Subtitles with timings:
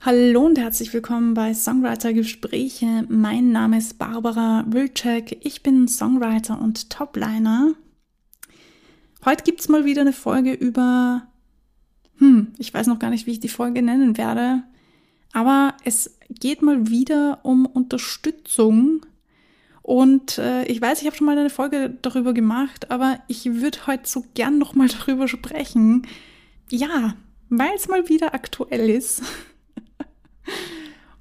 [0.00, 3.04] Hallo und herzlich willkommen bei Songwriter Gespräche.
[3.08, 5.44] Mein Name ist Barbara Wilczek.
[5.44, 7.74] Ich bin Songwriter und Topliner.
[9.24, 11.26] Heute gibt es mal wieder eine Folge über,
[12.18, 14.62] hm, ich weiß noch gar nicht, wie ich die Folge nennen werde,
[15.32, 19.04] aber es geht mal wieder um Unterstützung.
[19.82, 23.88] Und äh, ich weiß, ich habe schon mal eine Folge darüber gemacht, aber ich würde
[23.88, 26.06] heute so gern noch mal darüber sprechen.
[26.70, 27.16] Ja,
[27.48, 29.24] weil es mal wieder aktuell ist.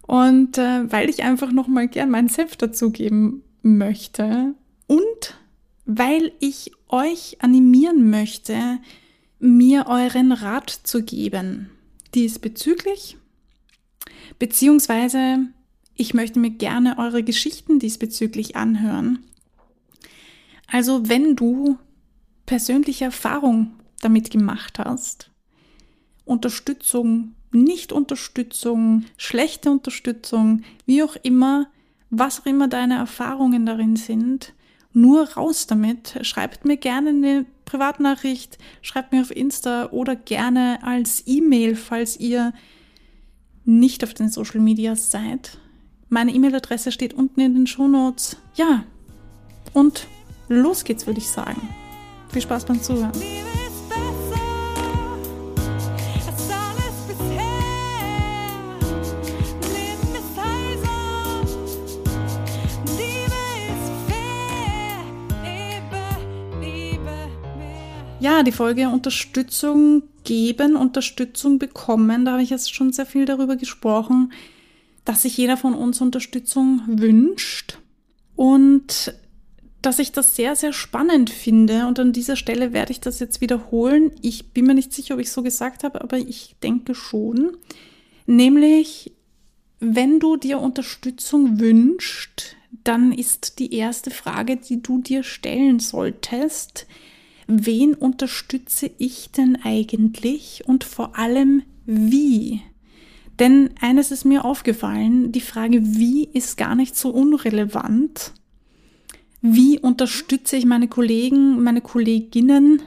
[0.08, 4.55] Und äh, weil ich einfach noch mal gern meinen Senf dazugeben möchte
[4.88, 5.38] und
[5.85, 8.80] weil ich euch animieren möchte,
[9.40, 11.70] mir euren Rat zu geben
[12.16, 13.18] diesbezüglich,
[14.40, 15.40] beziehungsweise
[15.96, 19.26] ich möchte mir gerne eure Geschichten diesbezüglich anhören.
[20.68, 21.77] Also wenn du
[22.46, 23.71] persönliche Erfahrung
[24.02, 25.32] damit gemacht hast,
[26.26, 31.68] Unterstützung nicht-Unterstützung, schlechte Unterstützung, wie auch immer,
[32.09, 34.54] was auch immer deine Erfahrungen darin sind,
[34.93, 36.20] nur raus damit.
[36.21, 42.54] Schreibt mir gerne eine Privatnachricht, schreibt mir auf Insta oder gerne als E-Mail, falls ihr
[43.65, 45.57] nicht auf den Social Medias seid.
[46.10, 48.37] Meine E-Mail-Adresse steht unten in den Show Notes.
[48.55, 48.85] Ja,
[49.73, 50.07] und
[50.48, 51.62] los geht's, würde ich sagen.
[52.32, 53.12] Viel Spaß beim Zuhören.
[68.28, 72.25] Ja, die Folge Unterstützung geben, Unterstützung bekommen.
[72.25, 74.33] Da habe ich jetzt schon sehr viel darüber gesprochen,
[75.06, 77.79] dass sich jeder von uns Unterstützung wünscht
[78.35, 79.13] und
[79.81, 81.88] dass ich das sehr, sehr spannend finde.
[81.88, 84.11] Und an dieser Stelle werde ich das jetzt wiederholen.
[84.22, 87.55] Ich bin mir nicht sicher, ob ich so gesagt habe, aber ich denke schon.
[88.25, 89.13] Nämlich,
[89.79, 96.87] wenn du dir Unterstützung wünschst, dann ist die erste Frage, die du dir stellen solltest,
[97.47, 102.62] wen unterstütze ich denn eigentlich und vor allem wie?
[103.40, 108.34] Denn eines ist mir aufgefallen, die Frage wie ist gar nicht so unrelevant.
[109.41, 112.81] Wie unterstütze ich meine Kollegen, meine Kolleginnen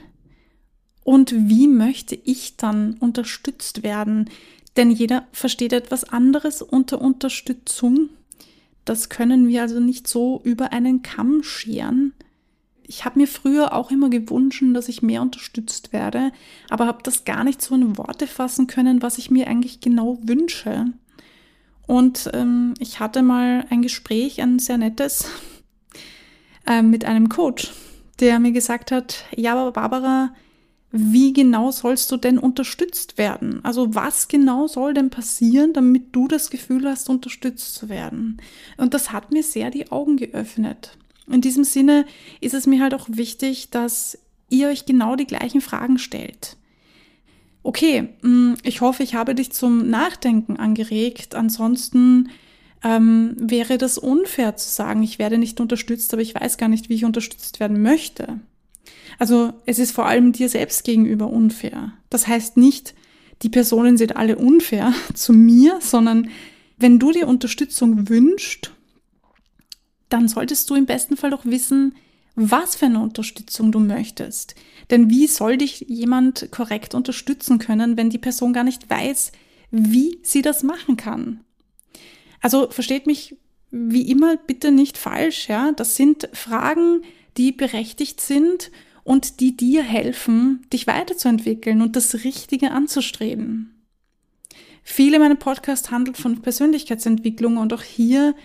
[1.03, 4.29] und wie möchte ich dann unterstützt werden?
[4.77, 8.09] Denn jeder versteht etwas anderes unter Unterstützung.
[8.85, 12.13] Das können wir also nicht so über einen Kamm scheren
[12.91, 16.33] ich habe mir früher auch immer gewünscht, dass ich mehr unterstützt werde,
[16.69, 20.19] aber habe das gar nicht so in Worte fassen können, was ich mir eigentlich genau
[20.23, 20.87] wünsche.
[21.87, 25.25] Und ähm, ich hatte mal ein Gespräch, ein sehr nettes,
[26.67, 27.71] äh, mit einem Coach,
[28.19, 30.35] der mir gesagt hat, ja, aber Barbara,
[30.91, 33.63] wie genau sollst du denn unterstützt werden?
[33.63, 38.41] Also was genau soll denn passieren, damit du das Gefühl hast, unterstützt zu werden?
[38.75, 40.97] Und das hat mir sehr die Augen geöffnet.
[41.27, 42.05] In diesem Sinne
[42.39, 44.17] ist es mir halt auch wichtig, dass
[44.49, 46.57] ihr euch genau die gleichen Fragen stellt.
[47.63, 51.35] Okay, mm, ich hoffe, ich habe dich zum Nachdenken angeregt.
[51.35, 52.29] Ansonsten
[52.83, 56.89] ähm, wäre das unfair zu sagen, ich werde nicht unterstützt, aber ich weiß gar nicht,
[56.89, 58.39] wie ich unterstützt werden möchte.
[59.19, 61.93] Also es ist vor allem dir selbst gegenüber unfair.
[62.09, 62.95] Das heißt nicht,
[63.43, 66.29] die Personen sind alle unfair zu mir, sondern
[66.77, 68.71] wenn du dir Unterstützung wünschst
[70.11, 71.95] dann solltest du im besten Fall doch wissen,
[72.35, 74.55] was für eine Unterstützung du möchtest.
[74.89, 79.31] Denn wie soll dich jemand korrekt unterstützen können, wenn die Person gar nicht weiß,
[79.71, 81.41] wie sie das machen kann?
[82.41, 83.37] Also versteht mich
[83.69, 85.71] wie immer bitte nicht falsch, ja?
[85.71, 87.03] Das sind Fragen,
[87.37, 88.71] die berechtigt sind
[89.03, 93.85] und die dir helfen, dich weiterzuentwickeln und das Richtige anzustreben.
[94.83, 98.35] Viele meiner Podcasts handeln von Persönlichkeitsentwicklung und auch hier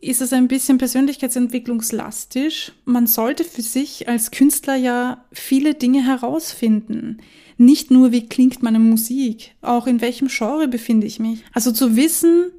[0.00, 2.72] ist es ein bisschen persönlichkeitsentwicklungslastig.
[2.84, 7.18] Man sollte für sich als Künstler ja viele Dinge herausfinden.
[7.56, 11.42] Nicht nur, wie klingt meine Musik, auch in welchem Genre befinde ich mich.
[11.52, 12.52] Also zu wissen,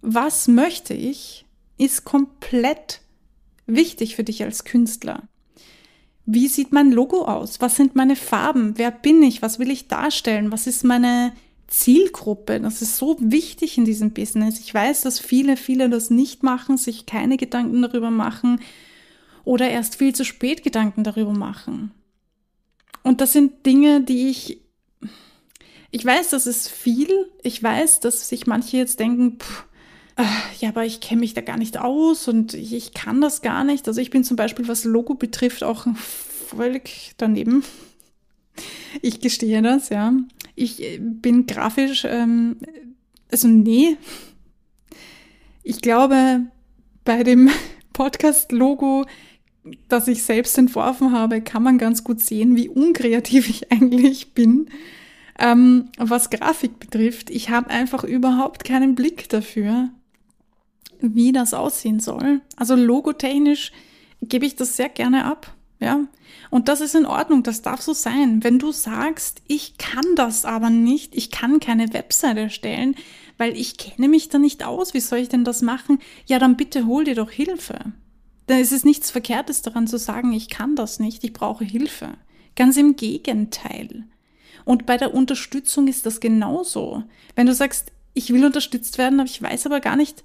[0.00, 1.44] was möchte ich,
[1.76, 3.00] ist komplett
[3.66, 5.24] wichtig für dich als Künstler.
[6.26, 7.60] Wie sieht mein Logo aus?
[7.60, 8.74] Was sind meine Farben?
[8.76, 9.42] Wer bin ich?
[9.42, 10.50] Was will ich darstellen?
[10.52, 11.32] Was ist meine
[11.74, 12.60] Zielgruppe.
[12.60, 14.60] Das ist so wichtig in diesem Business.
[14.60, 18.60] Ich weiß, dass viele, viele das nicht machen, sich keine Gedanken darüber machen
[19.44, 21.90] oder erst viel zu spät Gedanken darüber machen.
[23.02, 24.60] Und das sind Dinge, die ich,
[25.90, 27.10] ich weiß, das ist viel.
[27.42, 29.64] Ich weiß, dass sich manche jetzt denken, pff,
[30.16, 30.22] äh,
[30.60, 33.64] ja, aber ich kenne mich da gar nicht aus und ich, ich kann das gar
[33.64, 33.88] nicht.
[33.88, 37.64] Also ich bin zum Beispiel, was Logo betrifft, auch völlig daneben.
[39.02, 40.14] Ich gestehe das, ja.
[40.54, 42.56] Ich äh, bin grafisch ähm,
[43.30, 43.96] Also nee.
[45.62, 46.42] Ich glaube,
[47.04, 47.50] bei dem
[47.92, 49.06] Podcast-Logo,
[49.88, 54.68] das ich selbst entworfen habe, kann man ganz gut sehen, wie unkreativ ich eigentlich bin.
[55.38, 59.88] Ähm, was Grafik betrifft, ich habe einfach überhaupt keinen Blick dafür,
[61.00, 62.40] wie das aussehen soll.
[62.56, 63.72] Also logotechnisch
[64.22, 65.53] gebe ich das sehr gerne ab.
[65.80, 66.00] Ja,
[66.50, 68.44] und das ist in Ordnung, das darf so sein.
[68.44, 72.94] Wenn du sagst, ich kann das aber nicht, ich kann keine Website erstellen,
[73.38, 75.98] weil ich kenne mich da nicht aus, wie soll ich denn das machen?
[76.26, 77.92] Ja, dann bitte hol dir doch Hilfe.
[78.46, 82.14] Dann ist es nichts Verkehrtes daran zu sagen, ich kann das nicht, ich brauche Hilfe.
[82.56, 84.04] Ganz im Gegenteil.
[84.64, 87.04] Und bei der Unterstützung ist das genauso.
[87.34, 90.24] Wenn du sagst, ich will unterstützt werden, aber ich weiß aber gar nicht,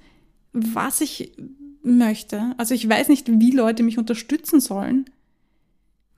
[0.53, 1.33] was ich
[1.81, 2.53] möchte.
[2.57, 5.05] Also ich weiß nicht, wie Leute mich unterstützen sollen.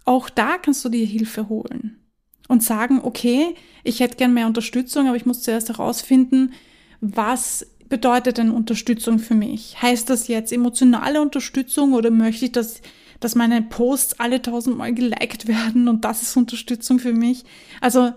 [0.06, 2.00] Auch da kannst du dir Hilfe holen
[2.48, 6.53] und sagen, okay, ich hätte gern mehr Unterstützung, aber ich muss zuerst herausfinden,
[7.00, 9.81] was bedeutet denn Unterstützung für mich?
[9.81, 12.81] Heißt das jetzt emotionale Unterstützung oder möchte ich, dass,
[13.19, 17.44] dass meine Posts alle tausendmal geliked werden und das ist Unterstützung für mich?
[17.81, 18.13] Also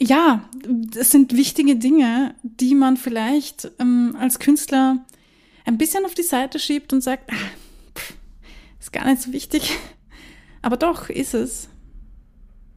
[0.00, 5.04] ja, das sind wichtige Dinge, die man vielleicht ähm, als Künstler
[5.64, 7.36] ein bisschen auf die Seite schiebt und sagt, ah,
[7.96, 8.14] pff,
[8.80, 9.78] ist gar nicht so wichtig.
[10.62, 11.68] Aber doch ist es.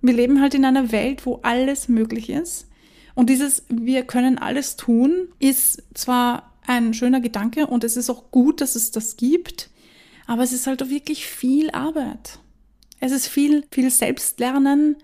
[0.01, 2.67] Wir leben halt in einer Welt, wo alles möglich ist.
[3.13, 8.31] Und dieses Wir können alles tun ist zwar ein schöner Gedanke und es ist auch
[8.31, 9.69] gut, dass es das gibt,
[10.27, 12.39] aber es ist halt auch wirklich viel Arbeit.
[12.99, 14.95] Es ist viel, viel Selbstlernen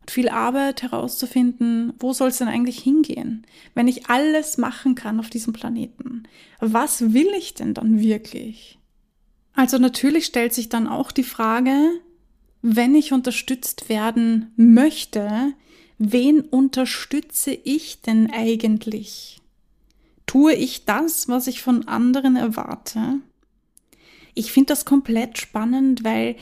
[0.00, 5.20] und viel Arbeit herauszufinden, wo soll es denn eigentlich hingehen, wenn ich alles machen kann
[5.20, 6.24] auf diesem Planeten.
[6.60, 8.78] Was will ich denn dann wirklich?
[9.54, 12.00] Also natürlich stellt sich dann auch die Frage,
[12.66, 15.52] wenn ich unterstützt werden möchte,
[15.98, 19.42] wen unterstütze ich denn eigentlich?
[20.24, 23.18] Tue ich das, was ich von anderen erwarte?
[24.32, 26.36] Ich finde das komplett spannend, weil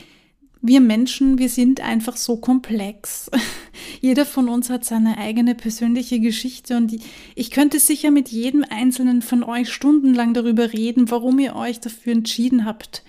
[0.61, 3.29] wir Menschen, wir sind einfach so komplex.
[4.01, 6.95] Jeder von uns hat seine eigene persönliche Geschichte und
[7.35, 12.13] ich könnte sicher mit jedem einzelnen von euch stundenlang darüber reden, warum ihr euch dafür
[12.13, 13.03] entschieden habt,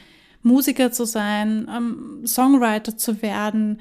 [0.44, 3.80] Musiker zu sein, ähm, Songwriter zu werden,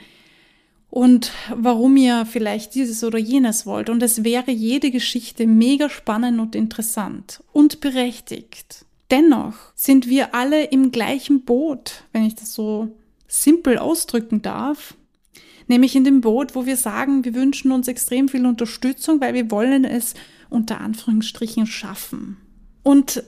[0.94, 3.90] und warum ihr vielleicht dieses oder jenes wollt.
[3.90, 8.86] Und es wäre jede Geschichte mega spannend und interessant und berechtigt.
[9.10, 12.96] Dennoch sind wir alle im gleichen Boot, wenn ich das so
[13.28, 14.94] simpel ausdrücken darf.
[15.68, 19.50] Nämlich in dem Boot, wo wir sagen, wir wünschen uns extrem viel Unterstützung, weil wir
[19.50, 20.14] wollen es
[20.52, 22.38] unter Anführungsstrichen schaffen.
[22.84, 23.24] Und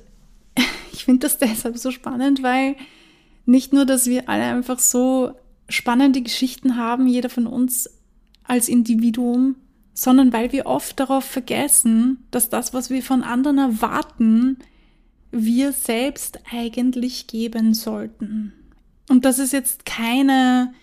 [0.94, 2.76] ich finde das deshalb so spannend, weil
[3.46, 5.32] nicht nur, dass wir alle einfach so
[5.70, 7.90] spannende Geschichten haben, jeder von uns
[8.44, 9.56] als Individuum,
[9.94, 14.58] sondern weil wir oft darauf vergessen, dass das, was wir von anderen erwarten,
[15.32, 18.54] wir selbst eigentlich geben sollten.
[19.10, 20.74] Und das ist jetzt keine,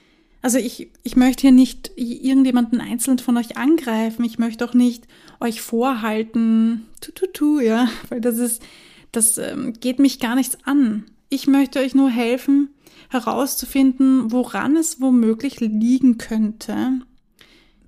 [0.41, 4.25] also ich, ich möchte hier nicht irgendjemanden einzeln von euch angreifen.
[4.25, 5.07] Ich möchte auch nicht
[5.41, 8.63] euch vorhalten, tu, tu, tu, ja, weil das ist,
[9.11, 11.05] das ähm, geht mich gar nichts an.
[11.33, 12.69] Ich möchte euch nur helfen,
[13.09, 17.01] herauszufinden, woran es womöglich liegen könnte,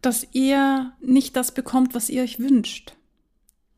[0.01, 2.95] dass ihr nicht das bekommt, was ihr euch wünscht.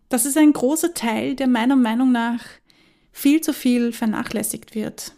[0.09, 2.45] Das ist ein großer Teil, der meiner Meinung nach
[3.11, 5.15] viel zu viel vernachlässigt wird.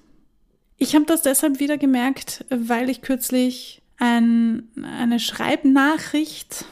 [0.78, 6.64] Ich habe das deshalb wieder gemerkt, weil ich kürzlich ein, eine Schreibnachricht,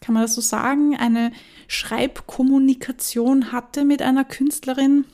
[0.00, 1.32] kann man das so sagen, eine
[1.68, 5.04] Schreibkommunikation hatte mit einer Künstlerin,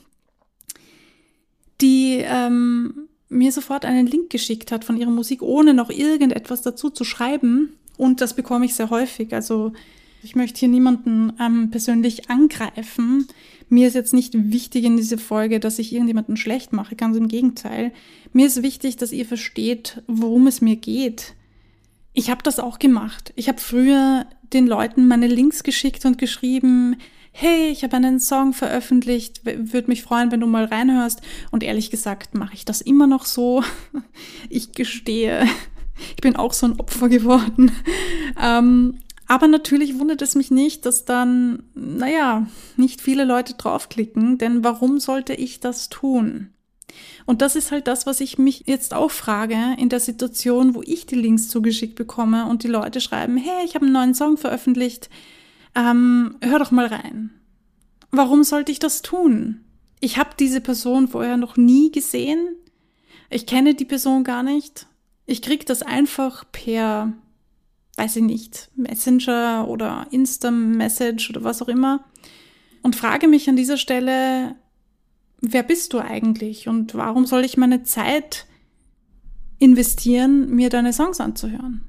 [1.81, 6.89] die ähm, mir sofort einen Link geschickt hat von ihrer Musik, ohne noch irgendetwas dazu
[6.89, 7.73] zu schreiben.
[7.97, 9.33] Und das bekomme ich sehr häufig.
[9.33, 9.73] Also
[10.23, 13.27] ich möchte hier niemanden ähm, persönlich angreifen.
[13.69, 17.27] Mir ist jetzt nicht wichtig in dieser Folge, dass ich irgendjemanden schlecht mache, ganz im
[17.27, 17.91] Gegenteil.
[18.33, 21.33] Mir ist wichtig, dass ihr versteht, worum es mir geht.
[22.13, 23.33] Ich habe das auch gemacht.
[23.35, 26.95] Ich habe früher den Leuten meine Links geschickt und geschrieben,
[27.39, 31.21] hey, ich habe einen Song veröffentlicht, würde mich freuen, wenn du mal reinhörst.
[31.51, 33.63] Und ehrlich gesagt mache ich das immer noch so.
[34.49, 35.47] Ich gestehe,
[36.15, 37.71] ich bin auch so ein Opfer geworden.
[38.41, 44.63] Ähm, aber natürlich wundert es mich nicht, dass dann, naja, nicht viele Leute draufklicken, denn
[44.63, 46.49] warum sollte ich das tun?
[47.27, 50.81] Und das ist halt das, was ich mich jetzt auch frage in der Situation, wo
[50.81, 54.37] ich die Links zugeschickt bekomme und die Leute schreiben, hey, ich habe einen neuen Song
[54.37, 55.11] veröffentlicht,
[55.77, 57.29] ähm, hör doch mal rein.
[58.09, 59.61] Warum sollte ich das tun?
[59.99, 62.55] Ich habe diese Person vorher noch nie gesehen.
[63.29, 64.87] Ich kenne die Person gar nicht.
[65.25, 67.13] Ich krieg das einfach per,
[67.97, 72.05] weiß ich nicht, Messenger oder Insta-Message oder was auch immer.
[72.81, 74.55] Und frage mich an dieser Stelle,
[75.41, 78.45] wer bist du eigentlich und warum soll ich meine Zeit
[79.59, 81.83] investieren, mir deine Songs anzuhören?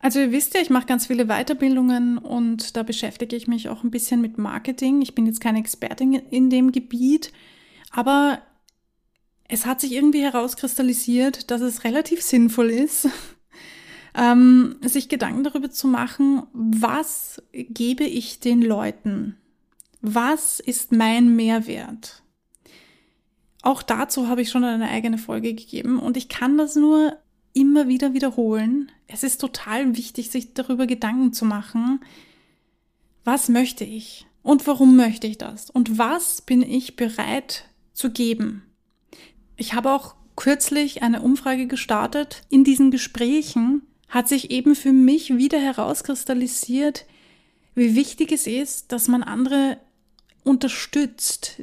[0.00, 3.84] Also ihr wisst ja, ich mache ganz viele Weiterbildungen und da beschäftige ich mich auch
[3.84, 5.02] ein bisschen mit Marketing.
[5.02, 7.32] Ich bin jetzt keine Expertin in dem Gebiet,
[7.90, 8.40] aber
[9.46, 13.08] es hat sich irgendwie herauskristallisiert, dass es relativ sinnvoll ist,
[14.14, 19.36] ähm, sich Gedanken darüber zu machen, was gebe ich den Leuten?
[20.00, 22.22] Was ist mein Mehrwert?
[23.60, 27.18] Auch dazu habe ich schon eine eigene Folge gegeben und ich kann das nur
[27.52, 28.90] immer wieder wiederholen.
[29.12, 32.00] Es ist total wichtig, sich darüber Gedanken zu machen,
[33.24, 38.62] was möchte ich und warum möchte ich das und was bin ich bereit zu geben.
[39.56, 42.42] Ich habe auch kürzlich eine Umfrage gestartet.
[42.48, 47.04] In diesen Gesprächen hat sich eben für mich wieder herauskristallisiert,
[47.74, 49.78] wie wichtig es ist, dass man andere
[50.44, 51.60] unterstützt,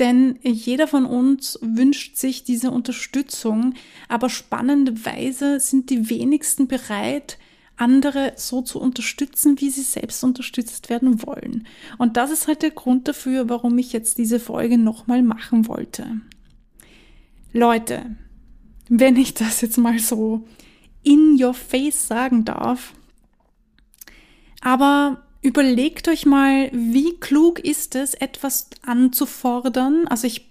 [0.00, 3.74] denn jeder von uns wünscht sich diese Unterstützung,
[4.08, 7.38] aber spannenderweise sind die wenigsten bereit,
[7.76, 11.66] andere so zu unterstützen, wie sie selbst unterstützt werden wollen.
[11.98, 16.20] Und das ist halt der Grund dafür, warum ich jetzt diese Folge nochmal machen wollte.
[17.52, 18.16] Leute,
[18.88, 20.46] wenn ich das jetzt mal so
[21.02, 22.92] in your face sagen darf,
[24.60, 30.06] aber Überlegt euch mal, wie klug ist es, etwas anzufordern.
[30.06, 30.50] Also ich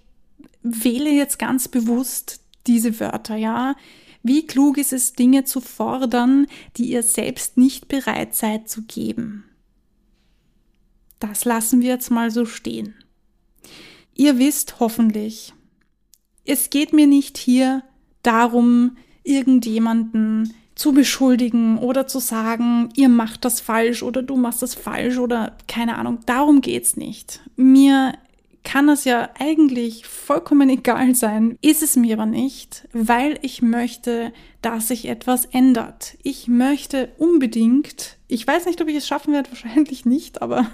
[0.62, 3.76] wähle jetzt ganz bewusst diese Wörter, ja.
[4.22, 9.44] Wie klug ist es, Dinge zu fordern, die ihr selbst nicht bereit seid zu geben?
[11.20, 12.94] Das lassen wir jetzt mal so stehen.
[14.14, 15.54] Ihr wisst hoffentlich,
[16.44, 17.82] es geht mir nicht hier
[18.22, 24.74] darum, irgendjemanden zu beschuldigen oder zu sagen, ihr macht das falsch oder du machst das
[24.74, 26.20] falsch oder keine Ahnung.
[26.24, 27.40] Darum geht's nicht.
[27.54, 28.14] Mir
[28.64, 34.32] kann es ja eigentlich vollkommen egal sein, ist es mir aber nicht, weil ich möchte,
[34.62, 36.16] dass sich etwas ändert.
[36.22, 40.66] Ich möchte unbedingt, ich weiß nicht, ob ich es schaffen werde, wahrscheinlich nicht, aber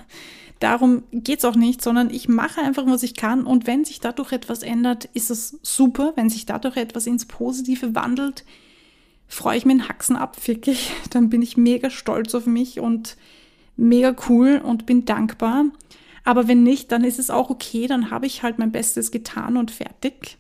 [0.60, 4.30] darum geht's auch nicht, sondern ich mache einfach, was ich kann und wenn sich dadurch
[4.30, 8.44] etwas ändert, ist es super, wenn sich dadurch etwas ins Positive wandelt,
[9.28, 10.92] freue ich mir einen Haxen ab, wirklich.
[11.11, 13.16] Dann bin ich mega stolz auf mich und
[13.76, 15.66] mega cool und bin dankbar.
[16.25, 19.56] Aber wenn nicht, dann ist es auch okay, dann habe ich halt mein Bestes getan
[19.56, 20.38] und fertig.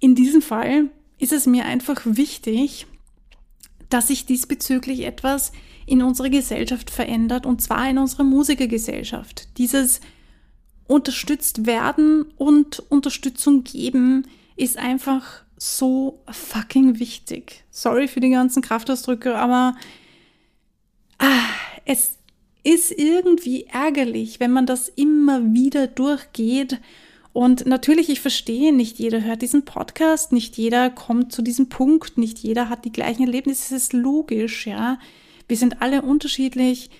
[0.00, 2.86] In diesem Fall ist es mir einfach wichtig,
[3.90, 5.52] dass sich diesbezüglich etwas
[5.86, 9.48] in unserer Gesellschaft verändert und zwar in unserer Musikergesellschaft.
[9.58, 10.00] Dieses
[10.86, 17.64] unterstützt werden und Unterstützung geben ist einfach so fucking wichtig.
[17.70, 19.76] Sorry für die ganzen Kraftausdrücke, aber
[21.18, 21.48] ah,
[21.86, 22.18] es
[22.64, 26.80] ist irgendwie ärgerlich, wenn man das immer wieder durchgeht.
[27.32, 32.18] Und natürlich, ich verstehe, nicht jeder hört diesen Podcast, nicht jeder kommt zu diesem Punkt,
[32.18, 33.74] nicht jeder hat die gleichen Erlebnisse.
[33.74, 34.98] Es ist logisch, ja.
[35.48, 36.90] Wir sind alle unterschiedlich.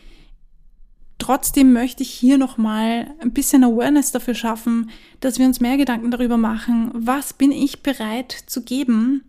[1.25, 4.90] Trotzdem möchte ich hier nochmal ein bisschen Awareness dafür schaffen,
[5.21, 9.25] dass wir uns mehr Gedanken darüber machen, was bin ich bereit zu geben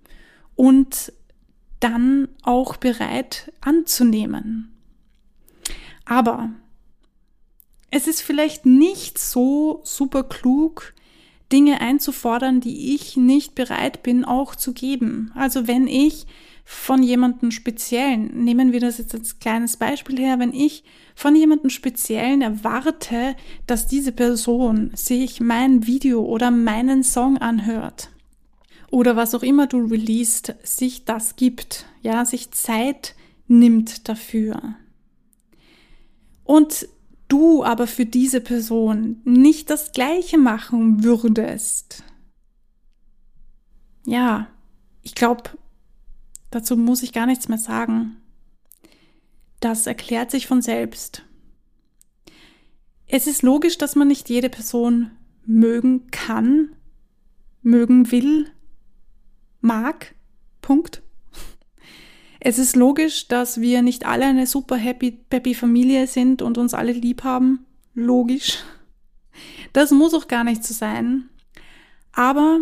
[0.57, 1.13] und
[1.79, 4.75] dann auch bereit anzunehmen.
[6.03, 6.49] Aber
[7.91, 10.93] es ist vielleicht nicht so super klug,
[11.49, 15.31] Dinge einzufordern, die ich nicht bereit bin auch zu geben.
[15.33, 16.27] Also wenn ich
[16.67, 21.69] von jemandem Speziellen, nehmen wir das jetzt als kleines Beispiel her, wenn ich von jemandem
[21.69, 23.35] Speziellen erwarte,
[23.67, 28.09] dass diese Person sich mein Video oder meinen Song anhört
[28.89, 33.15] oder was auch immer du releast, sich das gibt, ja, sich Zeit
[33.47, 34.75] nimmt dafür.
[36.43, 36.87] Und
[37.27, 42.03] du aber für diese Person nicht das Gleiche machen würdest.
[44.05, 44.47] Ja,
[45.01, 45.51] ich glaube,
[46.51, 48.17] Dazu muss ich gar nichts mehr sagen.
[49.59, 51.23] Das erklärt sich von selbst.
[53.07, 55.11] Es ist logisch, dass man nicht jede Person
[55.45, 56.75] mögen kann,
[57.61, 58.51] mögen will,
[59.61, 60.15] mag.
[60.61, 61.03] Punkt.
[62.39, 66.73] Es ist logisch, dass wir nicht alle eine super happy, happy Familie sind und uns
[66.75, 67.65] alle lieb haben.
[67.95, 68.63] Logisch.
[69.73, 71.29] Das muss auch gar nicht so sein.
[72.11, 72.59] Aber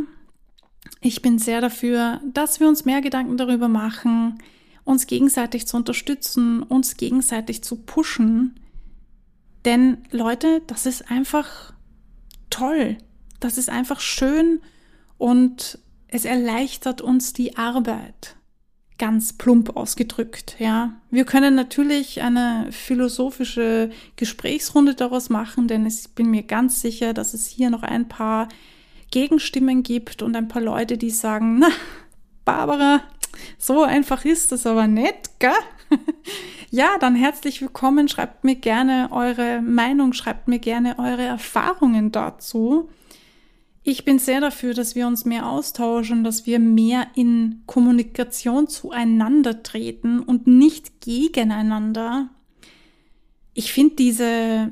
[1.03, 4.39] ich bin sehr dafür, dass wir uns mehr Gedanken darüber machen,
[4.85, 8.59] uns gegenseitig zu unterstützen, uns gegenseitig zu pushen.
[9.65, 11.73] Denn Leute, das ist einfach
[12.49, 12.97] toll.
[13.39, 14.61] Das ist einfach schön
[15.17, 18.37] und es erleichtert uns die Arbeit.
[18.97, 20.93] ganz plump ausgedrückt, ja.
[21.09, 27.33] Wir können natürlich eine philosophische Gesprächsrunde daraus machen, denn ich bin mir ganz sicher, dass
[27.33, 28.47] es hier noch ein paar
[29.13, 31.69] Gegenstimmen gibt und ein paar Leute, die sagen, na,
[32.45, 33.03] Barbara,
[33.59, 35.51] so einfach ist das aber nicht, gell?
[36.71, 38.07] ja, dann herzlich willkommen.
[38.07, 42.89] Schreibt mir gerne eure Meinung, schreibt mir gerne eure Erfahrungen dazu.
[43.83, 49.61] Ich bin sehr dafür, dass wir uns mehr austauschen, dass wir mehr in Kommunikation zueinander
[49.61, 52.29] treten und nicht gegeneinander.
[53.53, 54.71] Ich finde diese,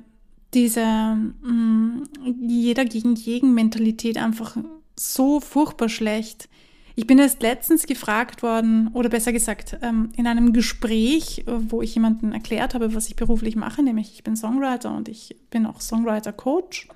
[0.53, 2.03] diese mm,
[2.41, 4.57] jeder gegen jeden Mentalität einfach
[4.95, 6.49] so furchtbar schlecht.
[6.95, 11.95] Ich bin erst letztens gefragt worden, oder besser gesagt, ähm, in einem Gespräch, wo ich
[11.95, 15.79] jemandem erklärt habe, was ich beruflich mache, nämlich ich bin Songwriter und ich bin auch
[15.79, 16.89] Songwriter-Coach.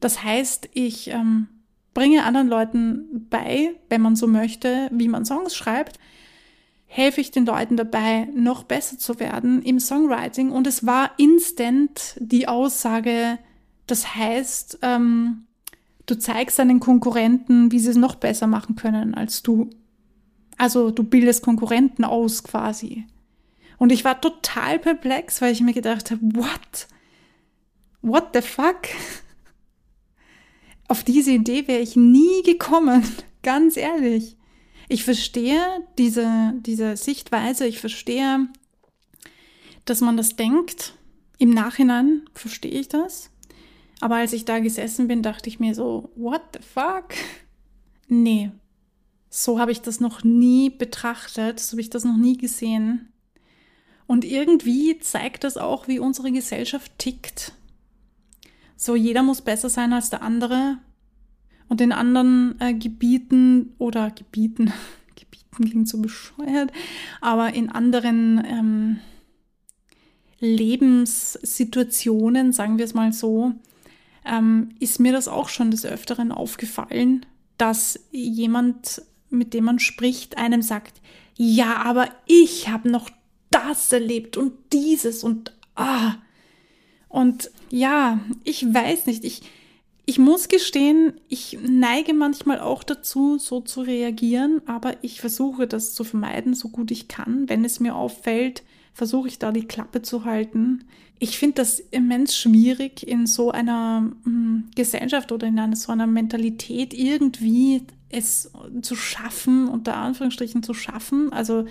[0.00, 1.48] Das heißt, ich ähm,
[1.94, 5.98] bringe anderen Leuten bei, wenn man so möchte, wie man Songs schreibt,
[6.94, 10.50] helfe ich den Leuten dabei, noch besser zu werden im Songwriting.
[10.50, 13.38] Und es war instant die Aussage,
[13.86, 15.46] das heißt, ähm,
[16.04, 19.70] du zeigst deinen Konkurrenten, wie sie es noch besser machen können als du.
[20.58, 23.06] Also du bildest Konkurrenten aus quasi.
[23.78, 26.88] Und ich war total perplex, weil ich mir gedacht habe, what?
[28.02, 28.82] What the fuck?
[30.88, 33.02] Auf diese Idee wäre ich nie gekommen,
[33.42, 34.36] ganz ehrlich.
[34.92, 35.58] Ich verstehe
[35.96, 38.46] diese, diese Sichtweise, ich verstehe,
[39.86, 40.92] dass man das denkt.
[41.38, 43.30] Im Nachhinein verstehe ich das.
[44.02, 47.14] Aber als ich da gesessen bin, dachte ich mir so, what the fuck?
[48.08, 48.50] Nee,
[49.30, 53.08] so habe ich das noch nie betrachtet, so habe ich das noch nie gesehen.
[54.06, 57.54] Und irgendwie zeigt das auch, wie unsere Gesellschaft tickt.
[58.76, 60.76] So, jeder muss besser sein als der andere.
[61.72, 64.70] Und in anderen äh, Gebieten oder Gebieten,
[65.16, 66.70] Gebieten klingt so bescheuert,
[67.22, 68.98] aber in anderen ähm,
[70.38, 73.54] Lebenssituationen, sagen wir es mal so,
[74.26, 77.24] ähm, ist mir das auch schon des Öfteren aufgefallen,
[77.56, 81.00] dass jemand, mit dem man spricht, einem sagt,
[81.38, 83.08] ja, aber ich habe noch
[83.48, 86.16] das erlebt und dieses und ah,
[87.08, 89.40] und ja, ich weiß nicht, ich,
[90.04, 95.94] ich muss gestehen, ich neige manchmal auch dazu, so zu reagieren, aber ich versuche das
[95.94, 97.48] zu vermeiden, so gut ich kann.
[97.48, 100.84] Wenn es mir auffällt, versuche ich da die Klappe zu halten.
[101.20, 106.08] Ich finde das immens schwierig, in so einer mh, Gesellschaft oder in einer, so einer
[106.08, 108.50] Mentalität irgendwie es
[108.82, 111.64] zu schaffen, unter Anführungsstrichen zu schaffen, also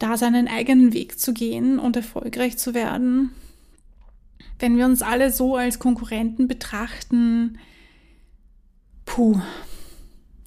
[0.00, 3.30] da seinen eigenen Weg zu gehen und erfolgreich zu werden
[4.58, 7.58] wenn wir uns alle so als Konkurrenten betrachten,
[9.04, 9.40] puh,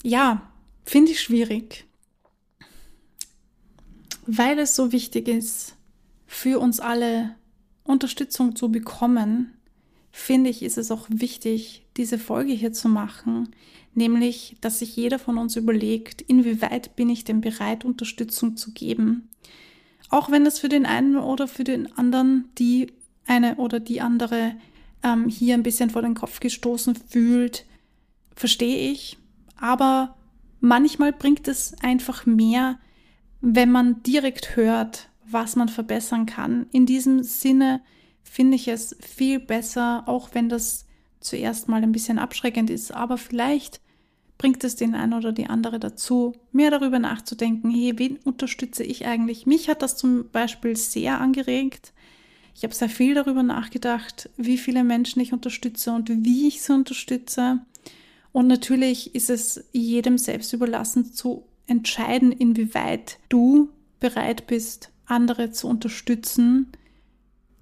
[0.04, 0.52] ja,
[0.84, 1.86] finde ich schwierig,
[4.26, 5.76] weil es so wichtig ist,
[6.26, 7.36] für uns alle
[7.84, 9.54] Unterstützung zu bekommen,
[10.12, 13.50] finde ich, ist es auch wichtig, diese Folge hier zu machen,
[13.94, 19.30] nämlich, dass sich jeder von uns überlegt, inwieweit bin ich denn bereit, Unterstützung zu geben.
[20.10, 22.88] Auch wenn es für den einen oder für den anderen die
[23.30, 24.56] eine oder die andere
[25.04, 27.66] ähm, hier ein bisschen vor den Kopf gestoßen fühlt,
[28.36, 29.18] verstehe ich.
[29.58, 30.16] Aber
[30.60, 32.80] manchmal bringt es einfach mehr,
[33.42, 36.68] wenn man direkt hört, was man verbessern kann.
[36.72, 37.82] In diesem Sinne
[38.24, 40.86] finde ich es viel besser, auch wenn das
[41.20, 42.94] zuerst mal ein bisschen abschreckend ist.
[42.94, 43.82] Aber vielleicht
[44.38, 49.06] bringt es den einen oder die andere dazu, mehr darüber nachzudenken, hey, wen unterstütze ich
[49.06, 49.46] eigentlich?
[49.46, 51.94] Mich hat das zum Beispiel sehr angeregt,
[52.60, 56.74] ich habe sehr viel darüber nachgedacht, wie viele Menschen ich unterstütze und wie ich sie
[56.74, 57.60] unterstütze.
[58.34, 63.70] Und natürlich ist es jedem selbst überlassen zu entscheiden, inwieweit du
[64.02, 66.68] bereit bist, andere zu unterstützen.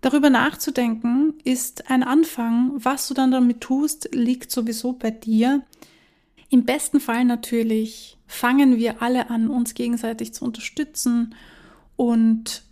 [0.02, 2.72] Darüber nachzudenken ist ein Anfang.
[2.74, 5.62] Was du dann damit tust, liegt sowieso bei dir.
[6.50, 11.36] Im besten Fall natürlich fangen wir alle an, uns gegenseitig zu unterstützen
[11.98, 12.64] und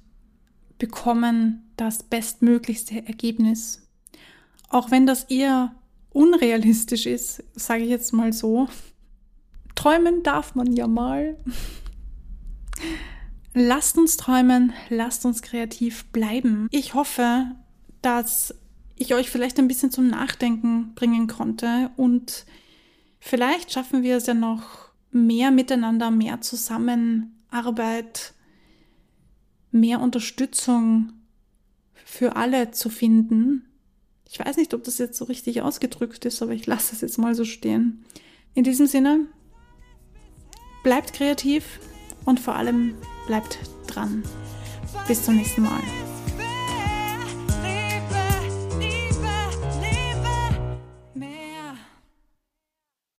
[0.77, 3.88] bekommen das bestmöglichste Ergebnis.
[4.69, 5.75] Auch wenn das eher
[6.11, 8.67] unrealistisch ist, sage ich jetzt mal so.
[9.75, 11.38] Träumen darf man ja mal.
[13.53, 16.67] Lasst uns träumen, lasst uns kreativ bleiben.
[16.71, 17.45] Ich hoffe,
[18.01, 18.53] dass
[18.97, 22.45] ich euch vielleicht ein bisschen zum Nachdenken bringen konnte und
[23.19, 28.33] vielleicht schaffen wir es ja noch mehr miteinander, mehr Zusammenarbeit,
[29.75, 31.13] mehr Unterstützung
[31.93, 33.65] für alle zu finden.
[34.29, 37.17] Ich weiß nicht, ob das jetzt so richtig ausgedrückt ist, aber ich lasse es jetzt
[37.17, 38.03] mal so stehen.
[38.53, 39.27] In diesem Sinne,
[40.83, 41.79] bleibt kreativ
[42.25, 42.95] und vor allem
[43.27, 44.23] bleibt dran.
[45.07, 45.81] Bis zum nächsten Mal.